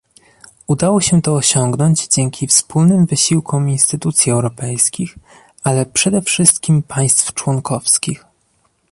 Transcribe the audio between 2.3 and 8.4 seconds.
wspólnym wysiłkom instytucji europejskich, ale przede wszystkim państw członkowskich